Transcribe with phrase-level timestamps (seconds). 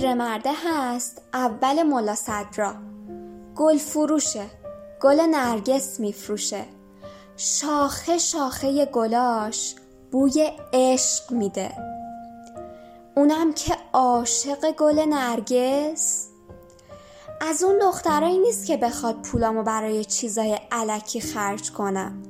[0.00, 2.74] پیرمرده هست اول ملا صدرا.
[3.56, 4.44] گل فروشه
[5.00, 6.64] گل نرگس میفروشه.
[7.36, 9.74] شاخه شاخه گلاش
[10.12, 11.72] بوی عشق میده.
[13.16, 16.28] اونم که عاشق گل نرگس.
[17.40, 22.22] از اون دخترایی نیست که بخواد پولامو برای چیزای علکی خرج کنم.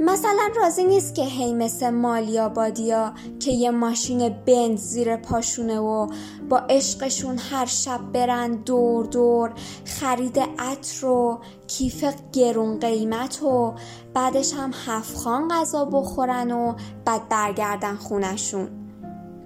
[0.00, 6.06] مثلا راضی نیست که هی مثل مالیا بادیا که یه ماشین بنز زیر پاشونه و
[6.48, 9.52] با عشقشون هر شب برن دور دور
[9.84, 13.74] خرید عطر و کیف گرون قیمت و
[14.14, 16.74] بعدش هم هفخان غذا بخورن و
[17.04, 18.68] بعد برگردن خونشون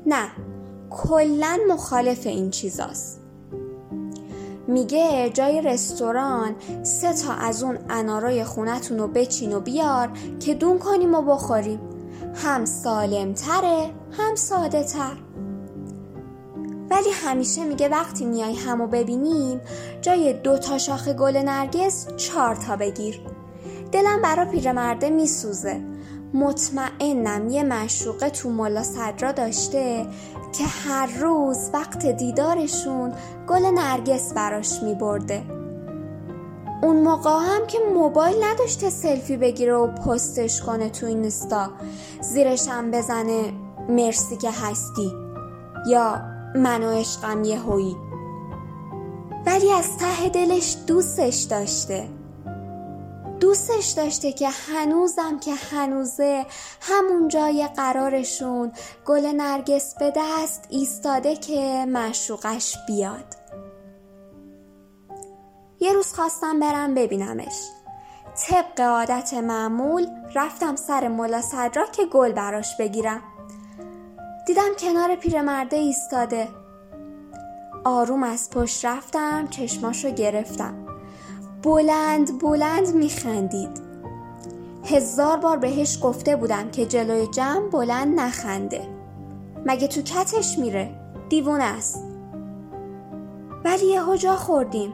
[0.07, 0.29] نه
[0.91, 3.18] کلا مخالف این چیزاست.
[4.69, 10.11] میگه جای رستوران سه تا از اون انارای خونتون رو بچین و بیار
[10.41, 11.81] که دون کنیم و بخوریم.
[12.35, 15.17] هم سالم تره هم ساده تر
[16.91, 19.61] ولی همیشه میگه وقتی میای همو ببینیم
[20.03, 23.21] جای دو تا شاخه گل نرگس چهار تا بگیر.
[23.93, 25.81] دلم برا پیرمرده میسوزه.
[26.35, 30.07] مطمئنم یه مشوقه تو ملا صدرا داشته
[30.59, 33.13] که هر روز وقت دیدارشون
[33.49, 35.43] گل نرگس براش می برده.
[36.83, 41.71] اون موقع هم که موبایل نداشته سلفی بگیره و پستش کنه تو اینستا
[42.21, 43.53] زیرشم بزنه
[43.89, 45.13] مرسی که هستی
[45.87, 46.21] یا
[46.55, 47.97] منو عشقم یه هویی
[49.47, 52.09] ولی از ته دلش دوستش داشته
[53.41, 56.47] دوستش داشته که هنوزم که هنوزه
[56.81, 58.73] همون جای قرارشون
[59.07, 63.35] گل نرگس به دست ایستاده که معشوقش بیاد.
[65.81, 67.63] یه روز خواستم برم ببینمش.
[68.49, 73.23] طبق عادت معمول رفتم سر ملا صدرا که گل براش بگیرم.
[74.47, 76.49] دیدم کنار پیرمرده ایستاده.
[77.85, 80.88] آروم از پشت رفتم چشماشو گرفتم.
[81.63, 83.89] بلند بلند میخندید.
[84.85, 88.89] هزار بار بهش گفته بودم که جلوی جمع بلند نخنده.
[89.67, 92.05] مگه تو کتش میره؟ دیوونه است.
[93.65, 94.93] ولی یه جا خوردیم.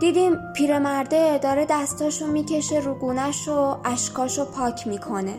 [0.00, 5.34] دیدیم پیرمرده داره دستاشو می‌کشه رو گونش و اشکاشو پاک می‌کنه.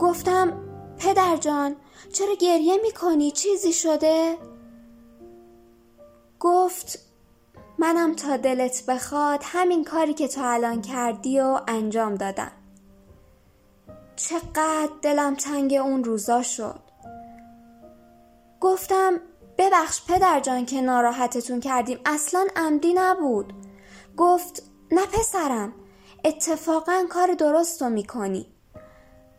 [0.00, 0.52] گفتم
[0.98, 1.76] پدر جان
[2.12, 4.36] چرا گریه می‌کنی؟ چیزی شده؟
[6.40, 7.05] گفت
[7.78, 12.52] منم تا دلت بخواد همین کاری که تو الان کردی و انجام دادم.
[14.16, 16.80] چقدر دلم تنگ اون روزا شد.
[18.60, 19.20] گفتم
[19.58, 23.52] ببخش پدر جان که ناراحتتون کردیم اصلا عمدی نبود.
[24.16, 24.62] گفت
[24.92, 25.72] نه پسرم
[26.24, 28.46] اتفاقا کار درست رو می‌کنی.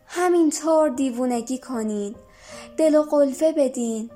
[0.06, 2.14] همینطور دیوونگی کنین
[2.76, 4.10] دل و قلفه بدین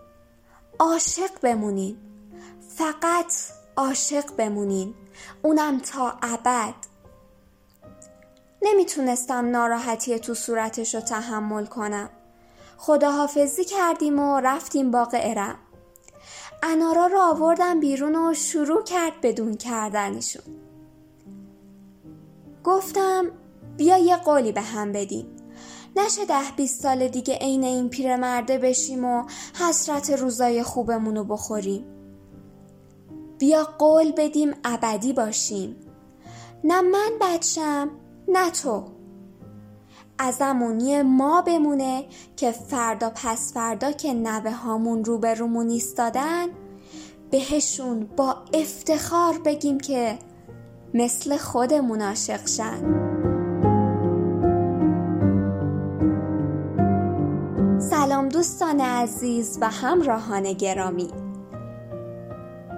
[0.78, 1.96] عاشق بمونین.
[2.76, 3.32] فقط
[3.76, 4.94] عاشق بمونین.
[5.42, 6.74] اونم تا ابد.
[8.62, 12.10] نمی‌تونستم ناراحتی تو صورتش رو تحمل کنم.
[12.76, 15.58] خداحافظی کردیم و رفتیم باغ ارم.
[16.62, 20.42] انارا رو آوردم بیرون و شروع کرد بدون کردنشون.
[22.64, 23.30] گفتم
[23.76, 25.26] بیا یه قولی به هم بدیم.
[25.96, 29.24] نشه ده بیست سال دیگه عین این پیرمرده بشیم و
[29.60, 32.01] حسرت روزای خوبمون رو بخوریم.
[33.42, 35.76] بیا قول بدیم ابدی باشیم.
[36.64, 37.91] نه من بچم
[38.28, 38.84] نه تو.
[40.19, 42.04] ازمون ما بمونه
[42.36, 46.47] که فردا پس فردا که نوه هامون روبرومون ایستادن
[47.31, 50.19] بهشون با افتخار بگیم که
[50.94, 52.81] مثل خودمون عاشق شن.
[57.81, 61.21] سلام دوستان عزیز و همراهان گرامی.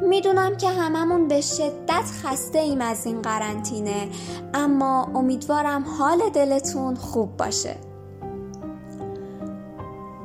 [0.09, 4.09] می‌دونم که هممون به شدت خسته ایم از این قرنطینه
[4.55, 7.77] اما امیدوارم حال دلتون خوب باشه.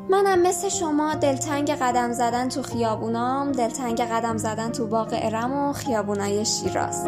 [0.10, 5.74] منم مثل شما دلتنگ قدم زدن تو خیابونام دلتنگ قدم زدن تو باغ ارم و
[5.74, 7.08] خیابونای شیراز.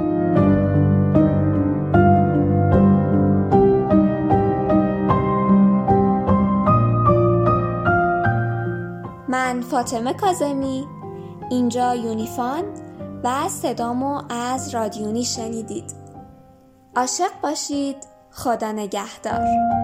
[9.28, 10.88] من فاطمه کازمی
[11.52, 12.64] اینجا یونیفان
[13.24, 15.94] و صدامو از رادیونی شنیدید.
[16.96, 17.98] عاشق باشید.
[18.32, 19.81] خدا نگهدار.